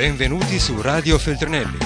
[0.00, 1.76] Benvenuti su Radio Feltrinelli.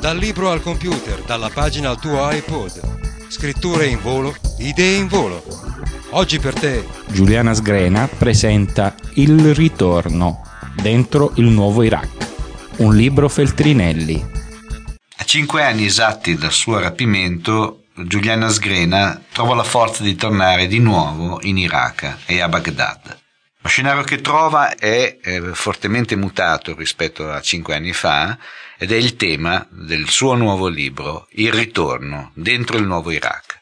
[0.00, 3.28] Dal libro al computer, dalla pagina al tuo iPod.
[3.28, 5.44] Scritture in volo, idee in volo.
[6.12, 10.42] Oggi per te Giuliana Sgrena presenta Il ritorno
[10.80, 12.08] dentro il nuovo Iraq.
[12.78, 14.26] Un libro Feltrinelli.
[15.18, 20.78] A cinque anni esatti dal suo rapimento, Giuliana Sgrena trova la forza di tornare di
[20.78, 23.26] nuovo in Iraq e a Baghdad.
[23.68, 28.38] Lo scenario che trova è eh, fortemente mutato rispetto a cinque anni fa
[28.78, 33.60] ed è il tema del suo nuovo libro, Il ritorno, dentro il nuovo Iraq.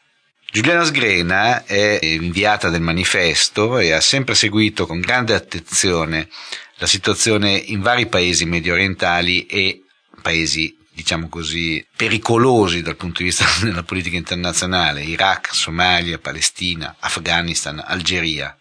[0.49, 6.29] Giuliana Sgrena è inviata del manifesto e ha sempre seguito con grande attenzione
[6.75, 9.83] la situazione in vari paesi medio orientali e
[10.21, 17.83] paesi diciamo così, pericolosi dal punto di vista della politica internazionale, Iraq, Somalia, Palestina, Afghanistan,
[17.85, 18.57] Algeria,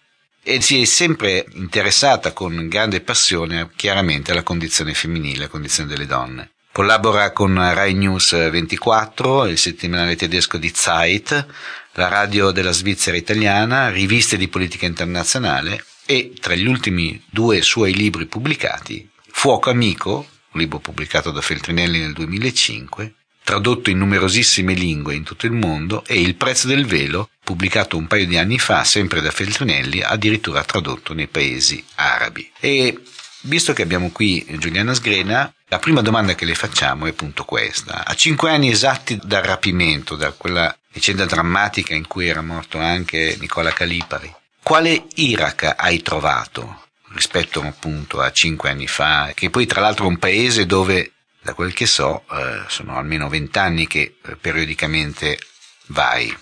[0.49, 6.07] e si è sempre interessata con grande passione chiaramente alla condizione femminile, alla condizione delle
[6.07, 6.53] donne.
[6.71, 11.47] Collabora con Rai News 24, il settimanale tedesco di Zeit,
[11.95, 17.93] la radio della Svizzera italiana, riviste di politica internazionale e tra gli ultimi due suoi
[17.93, 25.17] libri pubblicati, Fuoco Amico, un libro pubblicato da Feltrinelli nel 2005, tradotto in numerosissime lingue
[25.17, 28.83] in tutto il mondo, e Il prezzo del velo, pubblicato un paio di anni fa,
[28.83, 32.51] sempre da Feltrinelli, addirittura tradotto nei paesi arabi.
[32.59, 33.01] E
[33.43, 38.05] visto che abbiamo qui Giuliana Sgrena, la prima domanda che le facciamo è appunto questa.
[38.05, 43.37] A cinque anni esatti dal rapimento, da quella vicenda drammatica in cui era morto anche
[43.39, 49.81] Nicola Calipari, quale Iraq hai trovato rispetto appunto a cinque anni fa, che poi tra
[49.81, 54.35] l'altro è un paese dove da quel che so, eh, sono almeno vent'anni che eh,
[54.35, 55.39] periodicamente
[55.87, 56.37] vai.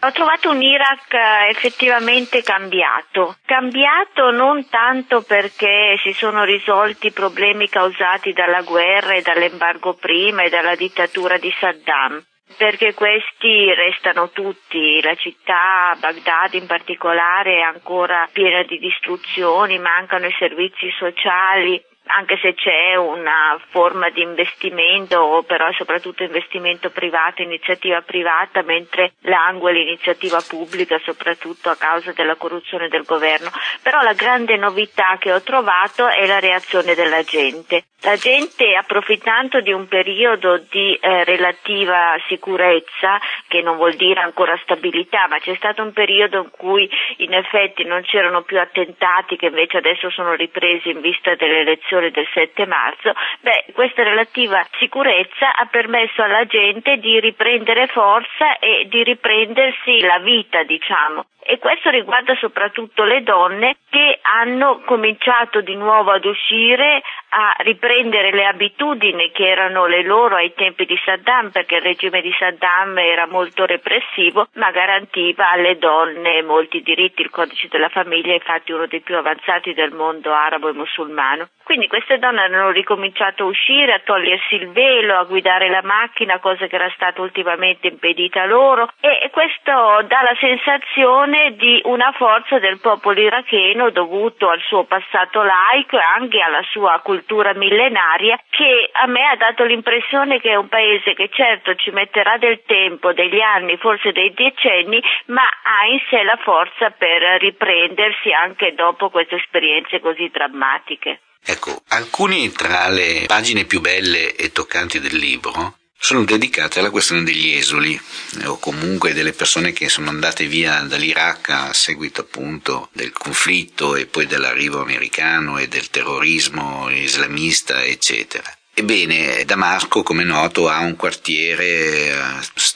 [0.00, 7.12] Ho trovato un Iraq eh, effettivamente cambiato, cambiato non tanto perché si sono risolti i
[7.12, 12.22] problemi causati dalla guerra e dall'embargo prima e dalla dittatura di Saddam,
[12.58, 20.26] perché questi restano tutti, la città, Baghdad in particolare, è ancora piena di distruzioni, mancano
[20.26, 28.00] i servizi sociali, anche se c'è una forma di investimento, però soprattutto investimento privato, iniziativa
[28.02, 33.50] privata, mentre langue l'iniziativa pubblica, soprattutto a causa della corruzione del governo.
[33.82, 37.84] Però la grande novità che ho trovato è la reazione della gente.
[38.02, 43.18] La gente, approfittando di un periodo di eh, relativa sicurezza,
[43.48, 47.84] che non vuol dire ancora stabilità, ma c'è stato un periodo in cui in effetti
[47.84, 52.66] non c'erano più attentati che invece adesso sono ripresi in vista delle elezioni del 7
[52.66, 60.00] marzo, beh, questa relativa sicurezza ha permesso alla gente di riprendere forza e di riprendersi
[60.00, 61.26] la vita, diciamo.
[61.48, 67.02] E questo riguarda soprattutto le donne che hanno cominciato di nuovo ad uscire,
[67.38, 72.22] a riprendere le abitudini che erano le loro ai tempi di Saddam, perché il regime
[72.22, 77.20] di Saddam era molto repressivo, ma garantiva alle donne molti diritti.
[77.20, 81.48] Il codice della famiglia è infatti uno dei più avanzati del mondo arabo e musulmano.
[81.62, 86.38] Quindi queste donne hanno ricominciato a uscire, a togliersi il velo, a guidare la macchina,
[86.38, 89.72] cosa che era stata ultimamente impedita loro e questo
[90.06, 96.02] dà la sensazione di una forza del popolo iracheno dovuto al suo passato laico e
[96.02, 101.14] anche alla sua cultura millenaria che a me ha dato l'impressione che è un paese
[101.14, 106.22] che certo ci metterà del tempo, degli anni, forse dei decenni, ma ha in sé
[106.22, 111.20] la forza per riprendersi anche dopo queste esperienze così drammatiche.
[111.44, 117.24] Ecco, alcune tra le pagine più belle e toccanti del libro sono dedicate alla questione
[117.24, 118.00] degli esuli
[118.40, 123.96] eh, o comunque delle persone che sono andate via dall'Iraq a seguito appunto del conflitto
[123.96, 128.56] e poi dell'arrivo americano e del terrorismo islamista eccetera.
[128.78, 132.16] Ebbene, Damasco, come noto, ha un quartiere eh,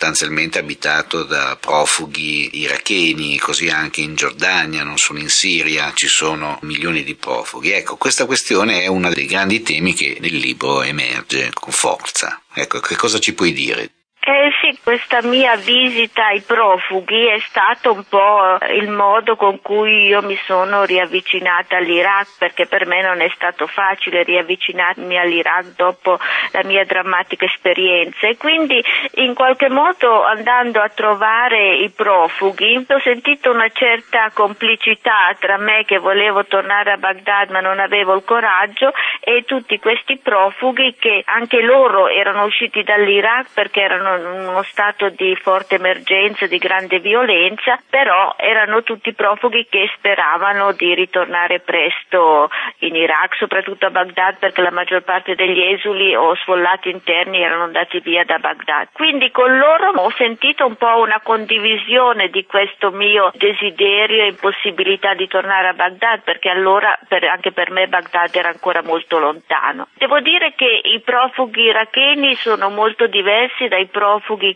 [0.01, 6.59] sostanzialmente abitato da profughi iracheni, così anche in Giordania, non solo in Siria, ci sono
[6.63, 7.73] milioni di profughi.
[7.73, 12.41] Ecco, questa questione è uno dei grandi temi che nel libro emerge con forza.
[12.55, 13.91] Ecco, che cosa ci puoi dire?
[14.23, 20.09] Eh sì, questa mia visita ai profughi è stato un po' il modo con cui
[20.09, 26.19] io mi sono riavvicinata all'Iraq, perché per me non è stato facile riavvicinarmi all'Iraq dopo
[26.53, 28.29] la mia drammatica esperienza.
[28.29, 28.85] E quindi
[29.15, 35.85] in qualche modo andando a trovare i profughi ho sentito una certa complicità tra me
[35.87, 41.23] che volevo tornare a Baghdad ma non avevo il coraggio e tutti questi profughi che
[41.25, 46.59] anche loro erano usciti dall'Iraq perché erano erano in uno stato di forte emergenza, di
[46.59, 53.91] grande violenza, però erano tutti profughi che speravano di ritornare presto in Iraq, soprattutto a
[53.91, 58.89] Baghdad perché la maggior parte degli esuli o sfollati interni erano andati via da Baghdad.
[58.93, 65.15] Quindi con loro ho sentito un po' una condivisione di questo mio desiderio e impossibilità
[65.15, 69.89] di tornare a Baghdad perché allora per, anche per me Baghdad era ancora molto lontano.
[69.95, 74.00] Devo dire che i profughi iracheni sono molto diversi dai profughi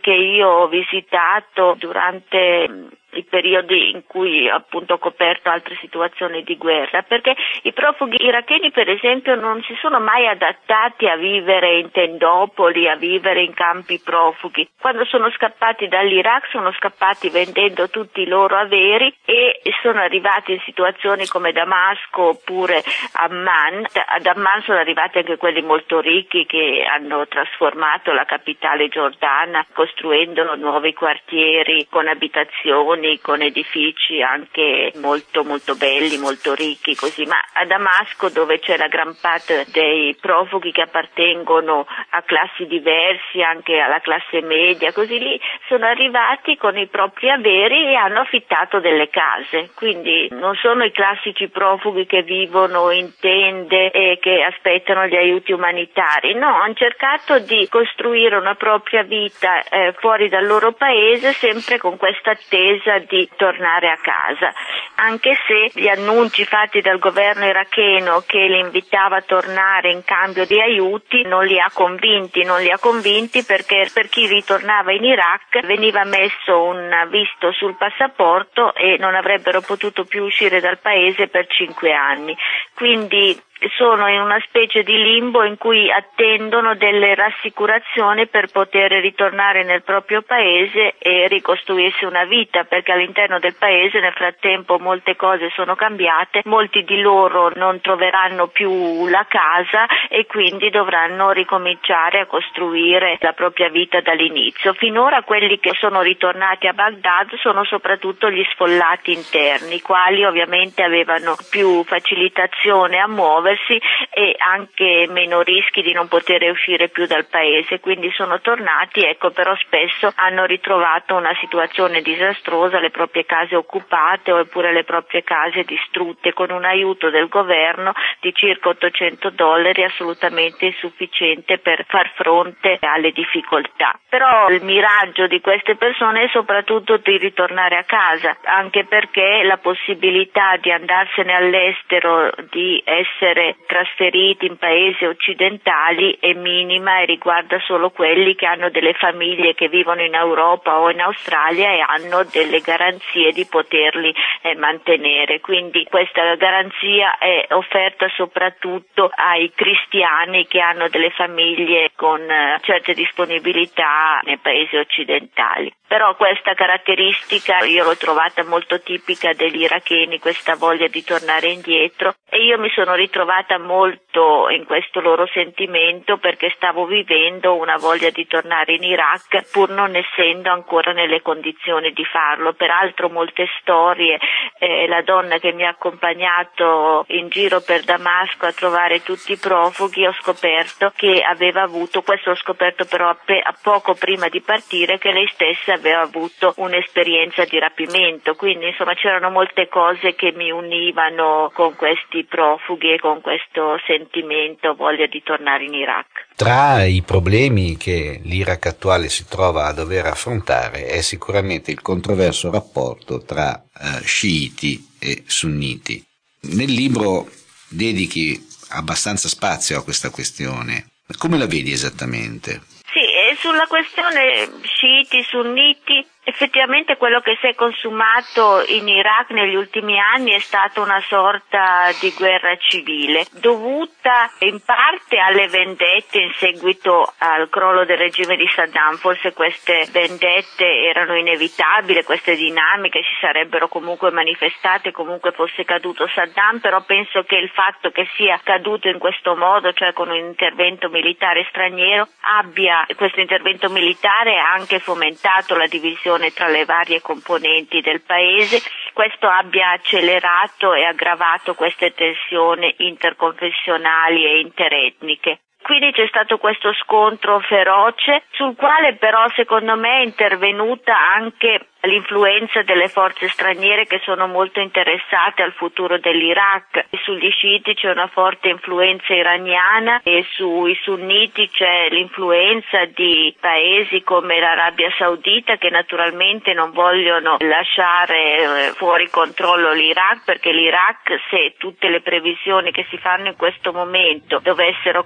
[0.01, 6.57] che io ho visitato durante i periodi in cui appunto ho coperto altre situazioni di
[6.57, 11.91] guerra, perché i profughi iracheni per esempio non si sono mai adattati a vivere in
[11.91, 14.69] tendopoli, a vivere in campi profughi.
[14.81, 20.61] Quando sono scappati dall'Iraq sono scappati vendendo tutti i loro averi e sono arrivati in
[20.61, 22.83] situazioni come Damasco oppure
[23.15, 23.87] Amman.
[24.07, 30.55] Ad Amman sono arrivati anche quelli molto ricchi che hanno trasformato la capitale giordana costruendo
[30.57, 37.37] nuovi quartieri con abitazioni comuni con edifici anche molto molto belli, molto ricchi così, ma
[37.53, 43.79] a Damasco dove c'è la gran parte dei profughi che appartengono a classi diversi, anche
[43.79, 49.11] alla classe media, così lì sono arrivati con i propri averi e hanno affittato delle
[49.11, 55.17] case, quindi non sono i classici profughi che vivono in tende e che aspettano gli
[55.17, 61.33] aiuti umanitari, no, hanno cercato di costruire una propria vita eh, fuori dal loro paese
[61.33, 64.53] sempre con questa attesa di tornare a casa,
[64.97, 70.47] anche se gli annunci fatti dal governo iracheno che li invitava a tornare in cambio
[70.47, 75.05] di aiuti non li ha convinti, non li ha convinti perché per chi ritornava in
[75.05, 81.29] Iraq veniva messo un visto sul passaporto e non avrebbero potuto più uscire dal paese
[81.29, 82.37] per cinque anni.
[82.75, 83.41] Quindi
[83.77, 89.83] sono in una specie di limbo in cui attendono delle rassicurazioni per poter ritornare nel
[89.83, 95.75] proprio paese e ricostruirsi una vita, perché all'interno del paese nel frattempo molte cose sono
[95.77, 103.19] cambiate, molti di loro non troveranno più la casa e quindi dovranno ricominciare a costruire
[103.21, 104.75] la propria vita dall'inizio.
[104.75, 110.83] Finora quelli che sono ritornati a Baghdad sono soprattutto gli sfollati interni, i quali ovviamente
[110.83, 113.79] avevano più facilitazione a muoversi muoversi
[114.11, 119.31] e anche meno rischi di non poter uscire più dal paese, quindi sono tornati, ecco
[119.31, 125.65] però spesso hanno ritrovato una situazione disastrosa, le proprie case occupate oppure le proprie case
[125.65, 132.79] distrutte con un aiuto del governo di circa 800 dollari assolutamente insufficiente per far fronte
[132.81, 133.99] alle difficoltà.
[134.09, 139.59] Però il miraggio di queste persone è soprattutto di ritornare a casa, anche perché la
[139.59, 147.59] possibilità di andarsene all'estero, di essere essere trasferiti in paesi occidentali è minima e riguarda
[147.67, 152.25] solo quelli che hanno delle famiglie che vivono in Europa o in Australia e hanno
[152.31, 155.41] delle garanzie di poterli eh, mantenere.
[155.41, 162.95] Quindi questa garanzia è offerta soprattutto ai cristiani che hanno delle famiglie con eh, certe
[162.95, 165.73] disponibilità nei paesi occidentali.
[165.87, 172.15] Però questa caratteristica io l'ho trovata molto tipica degli iracheni, questa voglia di tornare indietro
[172.31, 173.24] e io mi sono ritrovata
[173.59, 179.71] molto in questo loro sentimento perché stavo vivendo una voglia di tornare in Iraq pur
[179.71, 182.53] non essendo ancora nelle condizioni di farlo.
[182.53, 184.19] Peraltro molte storie,
[184.59, 189.39] eh, la donna che mi ha accompagnato in giro per Damasco a trovare tutti i
[189.39, 194.29] profughi ho scoperto che aveva avuto, questo ho scoperto però a, pe- a poco prima
[194.29, 200.15] di partire, che lei stessa aveva avuto un'esperienza di rapimento, quindi insomma c'erano molte cose
[200.15, 206.27] che mi univano con questi profughi e con questo sentimento, voglia di tornare in Iraq.
[206.37, 212.51] Tra i problemi che l'Iraq attuale si trova a dover affrontare è sicuramente il controverso
[212.51, 216.05] rapporto tra eh, sciiti e sunniti.
[216.43, 217.29] Nel libro
[217.69, 218.39] dedichi
[218.71, 220.91] abbastanza spazio a questa questione.
[221.19, 222.63] Come la vedi esattamente?
[222.91, 223.01] Sì,
[223.45, 230.33] sulla questione sciiti, sunniti, Effettivamente quello che si è consumato in Iraq negli ultimi anni
[230.33, 237.49] è stata una sorta di guerra civile, dovuta in parte alle vendette in seguito al
[237.49, 238.97] crollo del regime di Saddam.
[238.97, 246.59] Forse queste vendette erano inevitabili, queste dinamiche si sarebbero comunque manifestate comunque fosse caduto Saddam,
[246.59, 250.89] però penso che il fatto che sia caduto in questo modo, cioè con un intervento
[250.89, 257.81] militare straniero, abbia questo intervento militare anche fomentato la divisione comunicazione tra le varie componenti
[257.81, 258.63] del Paese,
[258.93, 265.41] questo abbia accelerato e aggravato queste tensioni interconfessionali e interetniche.
[265.65, 272.63] Quindi c'è stato questo scontro feroce sul quale però secondo me è intervenuta anche l'influenza
[272.63, 276.87] delle forze straniere che sono molto interessate al futuro dell'Iraq.
[277.03, 284.41] Sugli sciiti c'è una forte influenza iraniana e sui sunniti c'è l'influenza di paesi come
[284.41, 291.89] l'Arabia Saudita che naturalmente non vogliono lasciare eh, fuori controllo l'Iraq perché l'Iraq se tutte
[291.89, 295.05] le previsioni che si fanno in questo momento dovessero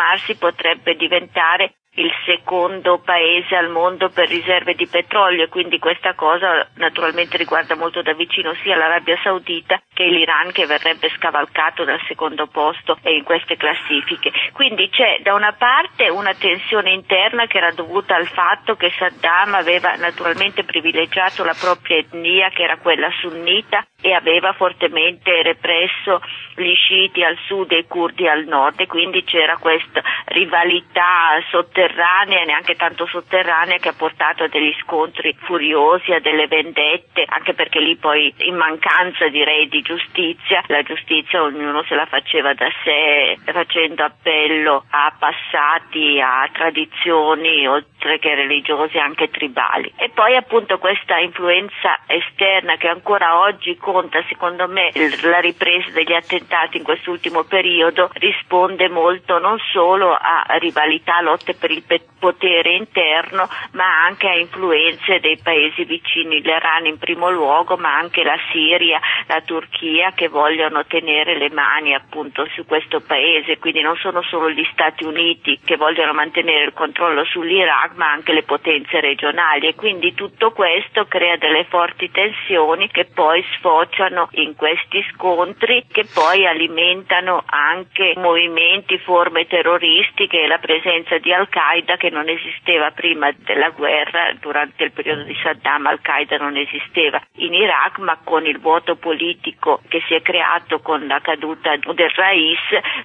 [0.00, 6.14] confermarsi potrebbe diventare il secondo paese al mondo per riserve di petrolio e quindi questa
[6.14, 12.00] cosa naturalmente riguarda molto da vicino sia l'Arabia Saudita che l'Iran che verrebbe scavalcato dal
[12.06, 14.30] secondo posto in queste classifiche.
[14.52, 19.54] Quindi c'è da una parte una tensione interna che era dovuta al fatto che Saddam
[19.54, 26.20] aveva naturalmente privilegiato la propria etnia che era quella sunnita e aveva fortemente represso
[26.54, 29.89] gli sciiti al sud e i curdi al nord e quindi c'era questa
[30.26, 37.24] rivalità sotterranea, neanche tanto sotterranea, che ha portato a degli scontri furiosi, a delle vendette,
[37.26, 42.54] anche perché lì poi in mancanza direi di giustizia, la giustizia ognuno se la faceva
[42.54, 49.92] da sé facendo appello a passati, a tradizioni oltre che religiose anche tribali.
[49.96, 54.90] E poi appunto questa influenza esterna che ancora oggi conta secondo me
[55.22, 59.79] la ripresa degli attentati in quest'ultimo periodo risponde molto non solo
[60.12, 61.82] a rivalità, lotte per il
[62.18, 68.22] potere interno, ma anche a influenze dei paesi vicini, l'Iran in primo luogo, ma anche
[68.22, 73.96] la Siria, la Turchia che vogliono tenere le mani appunto su questo paese, quindi non
[73.96, 79.00] sono solo gli Stati Uniti che vogliono mantenere il controllo sull'Iraq, ma anche le potenze
[79.00, 79.68] regionali.
[79.68, 86.04] E quindi tutto questo crea delle forti tensioni che poi sfociano in questi scontri che
[86.12, 93.30] poi alimentano anche movimenti, forme terroristiche e la presenza di Al-Qaeda che non esisteva prima
[93.36, 98.58] della guerra, durante il periodo di Saddam Al-Qaeda non esisteva in Iraq, ma con il
[98.58, 102.58] vuoto politico che si è creato con la caduta del Rais,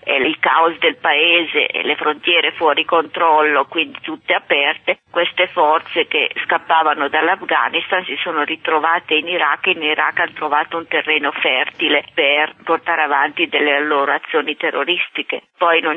[0.05, 7.07] il caos del paese le frontiere fuori controllo, quindi tutte aperte, queste forze che scappavano
[7.07, 12.53] dall'Afghanistan si sono ritrovate in Iraq e in Iraq hanno trovato un terreno fertile per
[12.63, 15.43] portare avanti delle loro azioni terroristiche.
[15.57, 15.87] Poi in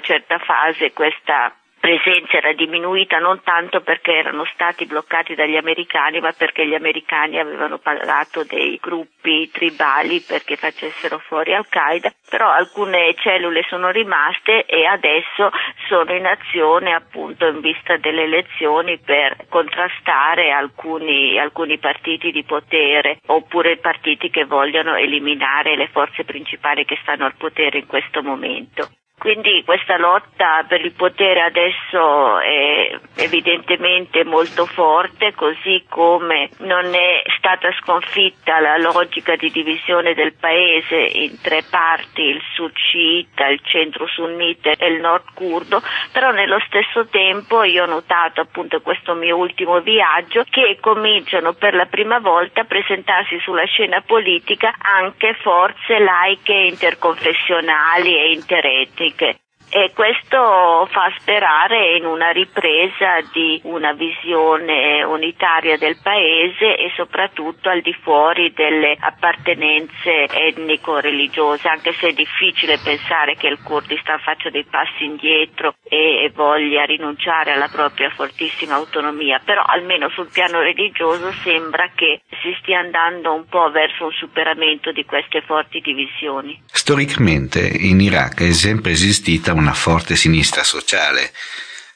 [0.00, 6.20] una certa fase questa presenza era diminuita non tanto perché erano stati bloccati dagli americani,
[6.20, 13.14] ma perché gli americani avevano pagato dei gruppi tribali perché facessero fuori Al-Qaeda, però alcune
[13.14, 15.50] cellule sono rimaste e adesso
[15.88, 23.20] sono in azione appunto in vista delle elezioni per contrastare alcuni, alcuni partiti di potere
[23.26, 28.90] oppure partiti che vogliono eliminare le forze principali che stanno al potere in questo momento.
[29.20, 37.22] Quindi questa lotta per il potere adesso è evidentemente molto forte, così come non è
[37.36, 43.60] stata sconfitta la logica di divisione del paese in tre parti, il sud sciita, il
[43.62, 49.12] centro sunnita e il nord curdo, però nello stesso tempo io ho notato appunto questo
[49.12, 55.34] mio ultimo viaggio che cominciano per la prima volta a presentarsi sulla scena politica anche
[55.42, 59.36] forze laiche interconfessionali e intereti good.
[59.70, 67.68] E questo fa sperare in una ripresa di una visione unitaria del paese e soprattutto
[67.68, 74.50] al di fuori delle appartenenze etnico-religiose, anche se è difficile pensare che il Kurdistan faccia
[74.50, 81.30] dei passi indietro e voglia rinunciare alla propria fortissima autonomia, però almeno sul piano religioso
[81.44, 86.60] sembra che si stia andando un po' verso un superamento di queste forti divisioni.
[86.66, 91.32] Storicamente in Iraq è sempre esistita una forte sinistra sociale.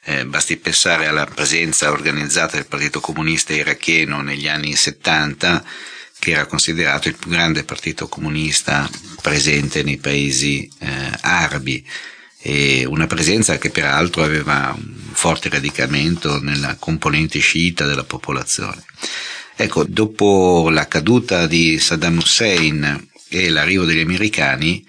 [0.03, 5.63] Eh, basti pensare alla presenza organizzata del Partito Comunista iracheno negli anni 70,
[6.19, 8.89] che era considerato il più grande partito comunista
[9.21, 11.85] presente nei paesi eh, arabi
[12.39, 18.83] e una presenza che peraltro aveva un forte radicamento nella componente sciita della popolazione.
[19.55, 24.85] Ecco, dopo la caduta di Saddam Hussein e l'arrivo degli americani,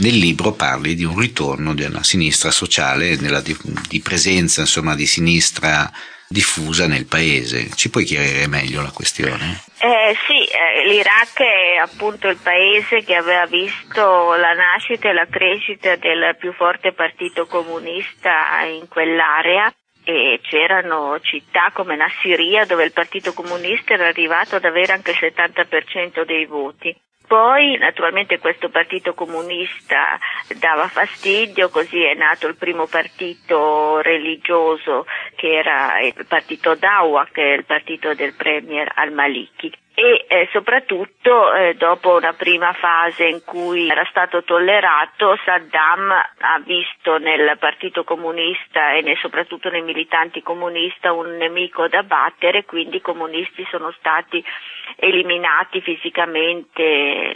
[0.00, 3.56] nel libro parli di un ritorno della sinistra sociale, della, di,
[3.88, 5.90] di, presenza insomma di sinistra
[6.28, 7.70] diffusa nel paese.
[7.74, 9.62] Ci puoi chiarire meglio la questione?
[9.80, 15.26] Eh, sì, eh, l'Iraq è appunto il paese che aveva visto la nascita e la
[15.26, 19.72] crescita del più forte partito comunista in quell'area
[20.04, 25.18] e c'erano città come Nassiria dove il partito comunista era arrivato ad avere anche il
[25.20, 26.94] 70% dei voti
[27.28, 30.18] Poi naturalmente questo partito comunista
[30.58, 35.04] dava fastidio, così è nato il primo partito religioso
[35.36, 39.70] che era il partito Dawa, che è il partito del premier al-Maliki.
[39.92, 46.62] E eh, soprattutto eh, dopo una prima fase in cui era stato tollerato Saddam ha
[46.64, 52.98] visto nel partito comunista e ne, soprattutto nei militanti comunisti un nemico da battere quindi
[52.98, 54.40] i comunisti sono stati
[54.96, 56.82] eliminati fisicamente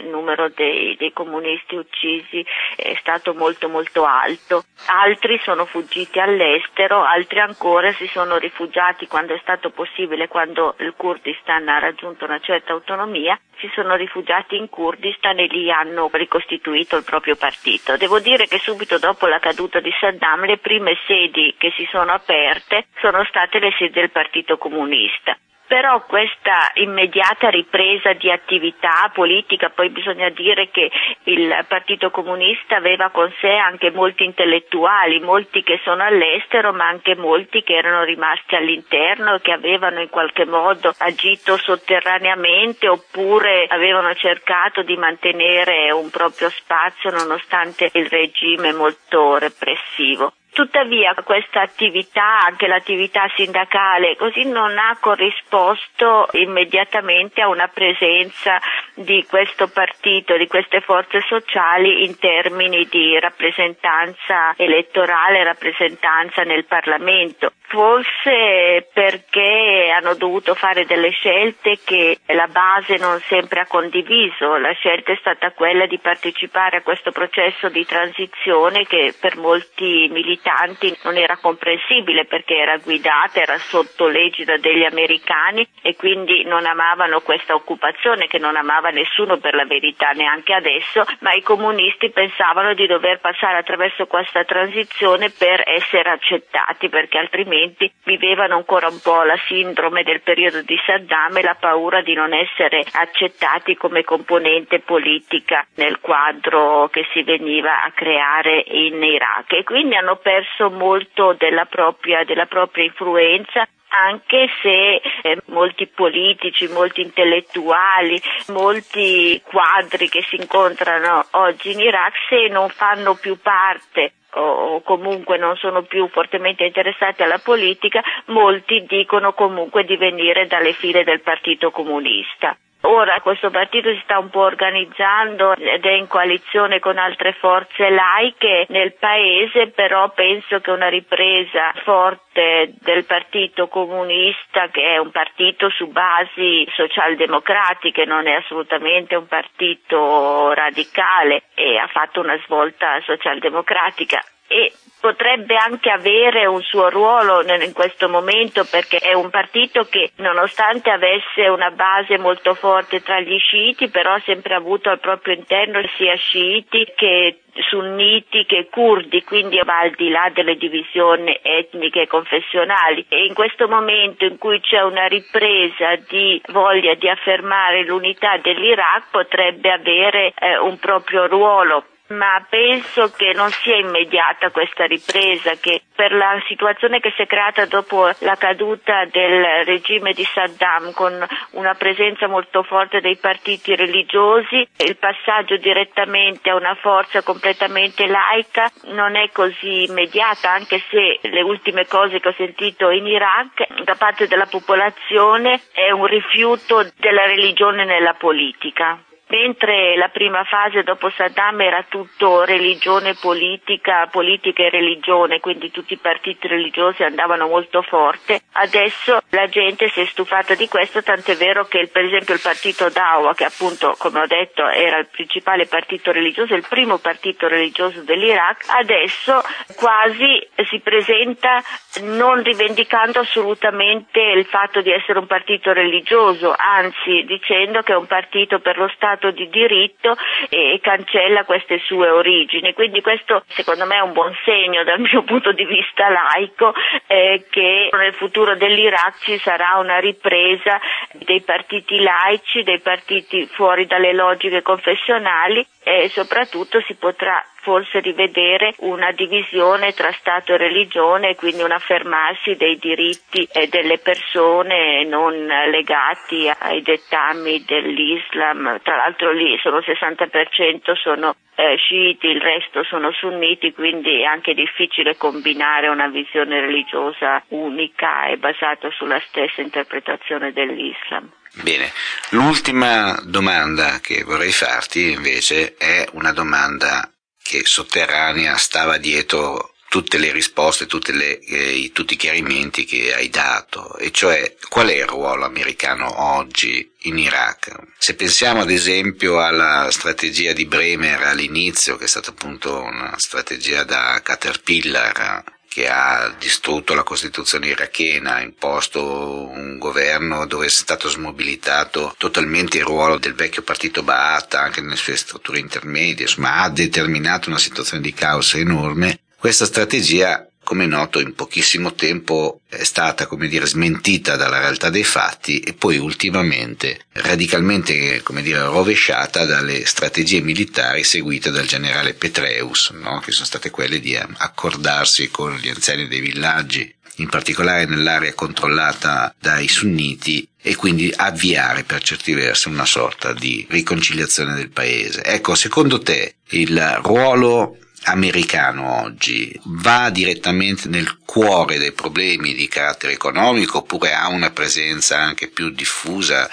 [0.01, 2.45] il numero dei, dei comunisti uccisi
[2.75, 9.33] è stato molto molto alto altri sono fuggiti all'estero altri ancora si sono rifugiati quando
[9.33, 14.69] è stato possibile quando il Kurdistan ha raggiunto una certa autonomia, si sono rifugiati in
[14.69, 17.97] Kurdistan e lì hanno ricostituito il proprio partito.
[17.97, 22.11] Devo dire che subito dopo la caduta di Saddam le prime sedi che si sono
[22.11, 25.37] aperte sono state le sedi del Partito Comunista
[25.73, 30.91] però questa immediata ripresa di attività politica, poi bisogna dire che
[31.23, 37.15] il Partito Comunista aveva con sé anche molti intellettuali, molti che sono all'estero, ma anche
[37.15, 44.13] molti che erano rimasti all'interno e che avevano in qualche modo agito sotterraneamente oppure avevano
[44.13, 50.33] cercato di mantenere un proprio spazio nonostante il regime molto repressivo.
[50.53, 58.59] Tuttavia questa attività, anche l'attività sindacale, così non ha corrisposto immediatamente a una presenza
[58.93, 67.53] di questo partito, di queste forze sociali in termini di rappresentanza elettorale, rappresentanza nel Parlamento.
[67.65, 74.57] Forse perché hanno dovuto fare delle scelte che la base non sempre ha condiviso.
[74.57, 80.07] La scelta è stata quella di partecipare a questo processo di transizione che per molti
[80.43, 86.65] militanti non era comprensibile perché era guidata, era sotto l'egida degli americani e quindi non
[86.65, 92.11] amavano questa occupazione che non amava nessuno per la verità neanche adesso, ma i comunisti
[92.11, 98.99] pensavano di dover passare attraverso questa transizione per essere accettati perché altrimenti vivevano ancora un
[99.01, 104.03] po' la sindrome del periodo di Saddam e la paura di non essere accettati come
[104.03, 109.53] componente politica nel quadro che si veniva a creare in Iraq.
[109.53, 110.32] E quindi hanno perso
[110.69, 120.09] molto della propria, della propria influenza anche se eh, molti politici, molti intellettuali, molti quadri
[120.09, 125.83] che si incontrano oggi in Iraq, se non fanno più parte o comunque non sono
[125.83, 132.57] più fortemente interessati alla politica, molti dicono comunque di venire dalle file del Partito Comunista.
[132.85, 137.89] Ora questo partito si sta un po' organizzando ed è in coalizione con altre forze
[137.89, 145.11] laiche nel paese, però penso che una ripresa forte del partito comunista, che è un
[145.11, 152.99] partito su basi socialdemocratiche, non è assolutamente un partito radicale e ha fatto una svolta
[153.05, 154.21] socialdemocratica
[154.53, 160.11] e potrebbe anche avere un suo ruolo in questo momento perché è un partito che
[160.17, 165.33] nonostante avesse una base molto forte tra gli sciiti però ha sempre avuto al proprio
[165.33, 167.39] interno sia sciiti che
[167.69, 173.05] sunniti che curdi, quindi va al di là delle divisioni etniche e confessionali.
[173.09, 179.09] E in questo momento in cui c'è una ripresa di voglia di affermare l'unità dell'Iraq
[179.11, 185.83] potrebbe avere eh, un proprio ruolo ma penso che non sia immediata questa ripresa, che
[185.95, 191.13] per la situazione che si è creata dopo la caduta del regime di Saddam, con
[191.51, 198.69] una presenza molto forte dei partiti religiosi, il passaggio direttamente a una forza completamente laica
[198.91, 203.95] non è così immediata, anche se le ultime cose che ho sentito in Iraq da
[203.95, 208.99] parte della popolazione è un rifiuto della religione nella politica
[209.33, 215.93] mentre la prima fase dopo Saddam era tutto religione, politica, politica e religione, quindi tutti
[215.93, 221.35] i partiti religiosi andavano molto forte, adesso la gente si è stufata di questo, tant'è
[221.35, 225.65] vero che per esempio il partito Dawa, che appunto come ho detto era il principale
[225.65, 229.41] partito religioso, il primo partito religioso dell'Iraq, adesso
[229.75, 231.59] quasi si presenta
[232.03, 238.05] non rivendicando assolutamente il fatto di essere un partito religioso, anzi dicendo che è un
[238.05, 240.15] partito per lo Stato Stato di diritto
[240.49, 242.73] e cancella queste sue origini.
[242.73, 246.73] Quindi questo secondo me è un buon segno dal mio punto di vista laico
[247.07, 250.79] eh, che nel futuro dell'Iraq ci sarà una ripresa
[251.13, 258.73] dei partiti laici, dei partiti fuori dalle logiche confessionali e soprattutto si potrà forse rivedere
[258.79, 265.33] una divisione tra Stato e religione e quindi un affermarsi dei diritti delle persone non
[265.71, 268.81] legati ai dettami dell'Islam.
[268.81, 274.21] Tra l'altro l'altro lì sono il 60% sono eh, sciiti, il resto sono sunniti, quindi
[274.21, 281.31] è anche difficile combinare una visione religiosa unica e basata sulla stessa interpretazione dell'Islam.
[281.61, 281.91] Bene,
[282.31, 287.07] l'ultima domanda che vorrei farti invece è una domanda
[287.43, 293.95] che sotterranea stava dietro tutte le risposte, le, eh, tutti i chiarimenti che hai dato,
[293.97, 297.75] e cioè qual è il ruolo americano oggi in Iraq.
[297.99, 303.83] Se pensiamo ad esempio alla strategia di Bremer all'inizio, che è stata appunto una strategia
[303.83, 311.07] da caterpillar, che ha distrutto la Costituzione irachena, ha imposto un governo dove è stato
[311.07, 316.69] smobilitato totalmente il ruolo del vecchio partito Ba'ath anche nelle sue strutture intermedie, ma ha
[316.69, 322.85] determinato una situazione di caos enorme questa strategia, come è noto, in pochissimo tempo è
[322.85, 329.43] stata, come dire, smentita dalla realtà dei fatti e poi ultimamente radicalmente, come dire, rovesciata
[329.43, 333.19] dalle strategie militari seguite dal generale Petreus, no?
[333.19, 339.35] che sono state quelle di accordarsi con gli anziani dei villaggi in particolare nell'area controllata
[339.37, 345.21] dai sunniti e quindi avviare per certi versi una sorta di riconciliazione del paese.
[345.21, 353.13] Ecco, secondo te il ruolo americano oggi va direttamente nel cuore dei problemi di carattere
[353.13, 356.49] economico oppure ha una presenza anche più diffusa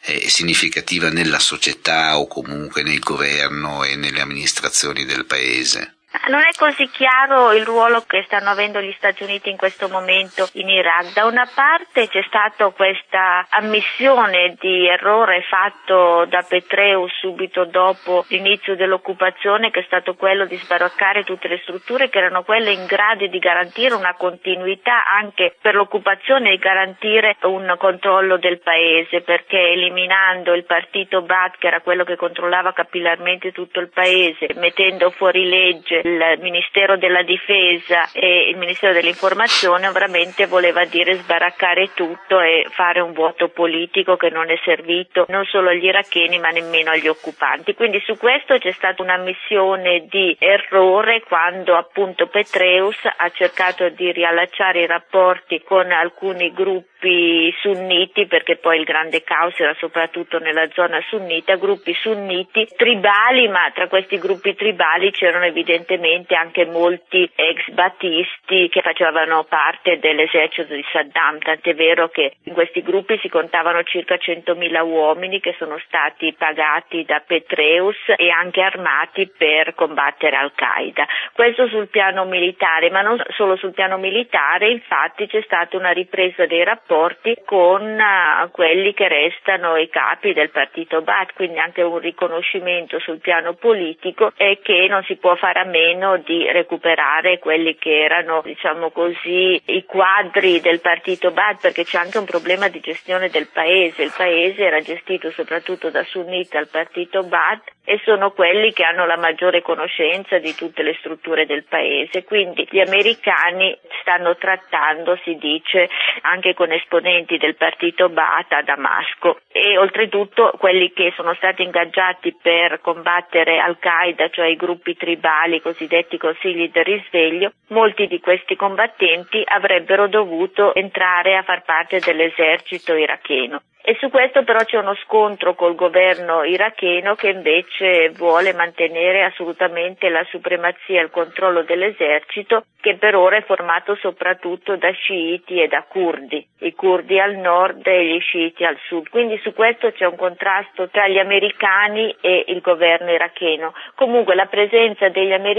[0.00, 5.96] e significativa nella società o comunque nel governo e nelle amministrazioni del paese?
[6.28, 10.46] Non è così chiaro il ruolo che stanno avendo gli Stati Uniti in questo momento
[10.52, 11.14] in Iraq.
[11.14, 18.76] Da una parte c'è stata questa ammissione di errore fatto da Petreus subito dopo l'inizio
[18.76, 23.26] dell'occupazione che è stato quello di sbaraccare tutte le strutture che erano quelle in grado
[23.26, 30.52] di garantire una continuità anche per l'occupazione e garantire un controllo del paese perché eliminando
[30.52, 36.01] il partito Baath che era quello che controllava capillarmente tutto il paese, mettendo fuori legge
[36.04, 43.00] il Ministero della Difesa e il Ministero dell'Informazione veramente voleva dire sbaraccare tutto e fare
[43.00, 47.74] un vuoto politico che non è servito non solo agli iracheni ma nemmeno agli occupanti.
[47.74, 54.10] Quindi su questo c'è stata una missione di errore quando appunto Petreus ha cercato di
[54.10, 60.68] riallacciare i rapporti con alcuni gruppi sunniti perché poi il grande caos era soprattutto nella
[60.72, 67.30] zona sunnita, gruppi sunniti tribali ma tra questi gruppi tribali c'erano evidentemente evidentemente anche molti
[67.34, 73.28] ex battisti che facevano parte dell'esercito di Saddam, tant'è vero che in questi gruppi si
[73.28, 80.36] contavano circa 100.000 uomini che sono stati pagati da Petreus e anche armati per combattere
[80.36, 81.06] Al-Qaeda.
[81.34, 86.46] Questo sul piano militare, ma non solo sul piano militare, infatti c'è stata una ripresa
[86.46, 91.98] dei rapporti con uh, quelli che restano i capi del partito Baath, quindi anche un
[91.98, 97.38] riconoscimento sul piano politico e che non si può fare a meno meno di recuperare
[97.38, 102.68] quelli che erano, diciamo così, i quadri del partito Bad, perché c'è anche un problema
[102.68, 104.02] di gestione del paese.
[104.02, 109.06] Il paese era gestito soprattutto da sunniti al partito Bad e sono quelli che hanno
[109.06, 112.24] la maggiore conoscenza di tutte le strutture del paese.
[112.24, 115.88] Quindi gli americani stanno trattando, si dice,
[116.22, 122.36] anche con esponenti del partito Baath a Damasco e oltretutto quelli che sono stati ingaggiati
[122.40, 129.42] per combattere Al-Qaeda, cioè i gruppi tribali cosiddetti consigli del risveglio, molti di questi combattenti
[129.44, 133.62] avrebbero dovuto entrare a far parte dell'esercito iracheno.
[133.84, 140.08] E su questo però c'è uno scontro col governo iracheno che invece vuole mantenere assolutamente
[140.08, 145.66] la supremazia e il controllo dell'esercito che per ora è formato soprattutto da sciiti e
[145.66, 149.08] da curdi, i curdi al nord e gli sciiti al sud.
[149.08, 153.72] Quindi su questo c'è un contrasto tra gli americani e il governo iracheno.
[153.96, 155.51] Comunque la presenza degli americani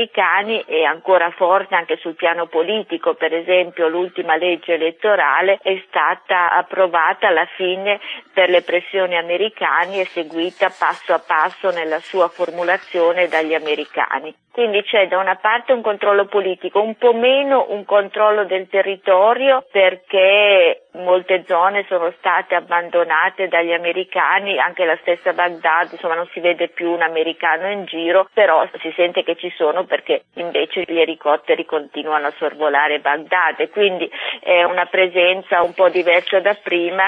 [0.66, 7.28] è ancora forte anche sul piano politico, per esempio l'ultima legge elettorale è stata approvata
[7.28, 8.00] alla fine
[8.34, 14.36] per le pressioni americane e seguita passo a passo nella sua formulazione dagli americani.
[14.54, 19.66] Quindi c'è da una parte un controllo politico, un po' meno un controllo del territorio
[19.72, 26.40] perché molte zone sono state abbandonate dagli americani, anche la stessa Baghdad, insomma non si
[26.40, 31.00] vede più un americano in giro, però si sente che ci sono perché invece gli
[31.00, 34.10] elicotteri continuano a sorvolare Baghdad e quindi
[34.42, 37.08] è una presenza un po' diversa da prima,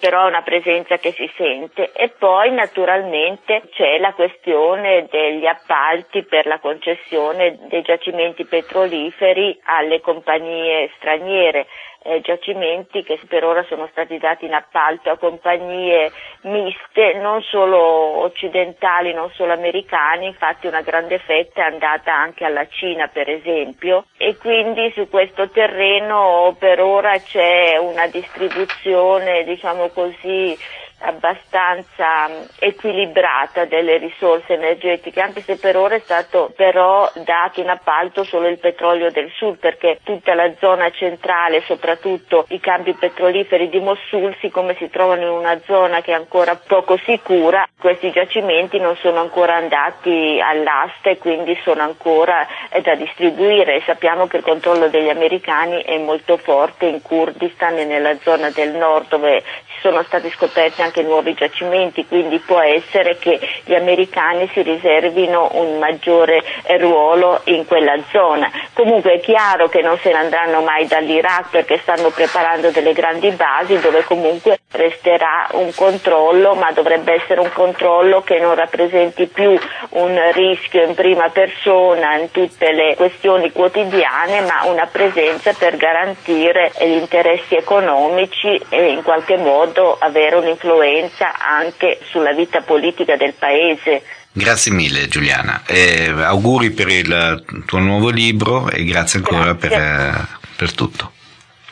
[0.00, 1.92] però è una presenza che si sente.
[1.92, 10.00] E poi naturalmente c'è la questione degli appalti per la concessione dei giacimenti petroliferi alle
[10.00, 11.66] compagnie straniere
[12.04, 16.10] eh, giacimenti che per ora sono stati dati in appalto a compagnie
[16.42, 22.66] miste, non solo occidentali, non solo americani, infatti una grande fetta è andata anche alla
[22.68, 24.06] Cina per esempio.
[24.16, 30.56] E quindi su questo terreno per ora c'è una distribuzione diciamo così
[31.02, 38.24] abbastanza equilibrata delle risorse energetiche, anche se per ora è stato però dato in appalto
[38.24, 43.80] solo il petrolio del sud, perché tutta la zona centrale, soprattutto i campi petroliferi di
[43.80, 48.96] Mosul, siccome si trovano in una zona che è ancora poco sicura, questi giacimenti non
[48.96, 52.46] sono ancora andati all'asta e quindi sono ancora
[52.82, 53.82] da distribuire.
[53.84, 58.70] Sappiamo che il controllo degli americani è molto forte in Kurdistan e nella zona del
[58.70, 63.74] nord dove ci sono stati scoperti anche anche nuovi giacimenti, quindi può essere che gli
[63.74, 66.42] americani si riservino un maggiore
[66.78, 68.50] ruolo in quella zona.
[68.74, 73.30] Comunque è chiaro che non se ne andranno mai dall'Iraq perché stanno preparando delle grandi
[73.30, 79.58] basi dove comunque resterà un controllo, ma dovrebbe essere un controllo che non rappresenti più
[79.90, 86.70] un rischio in prima persona in tutte le questioni quotidiane, ma una presenza per garantire
[86.80, 93.34] gli interessi economici e in qualche modo avere un'influenza influenza anche sulla vita politica del
[93.34, 94.02] paese.
[94.32, 99.68] Grazie mille Giuliana, e auguri per il tuo nuovo libro e grazie ancora grazie.
[99.68, 101.12] Per, per tutto.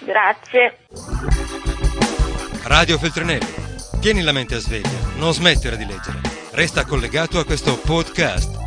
[0.01, 0.77] Grazie.
[2.64, 3.55] Radio Feltrinelli,
[4.01, 6.20] tieni la mente a sveglia, non smettere di leggere,
[6.53, 8.59] resta collegato a questo podcast.